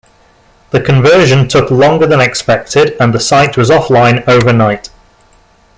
The 0.71 0.81
conversion 0.81 1.47
took 1.47 1.69
longer 1.69 2.07
than 2.07 2.19
expected 2.19 2.95
and 2.99 3.13
the 3.13 3.19
site 3.19 3.55
was 3.55 3.69
offline 3.69 4.27
overnight. 4.27 4.89